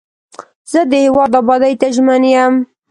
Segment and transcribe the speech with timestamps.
[0.71, 2.53] زه د هیواد ابادۍ ته ژمن یم.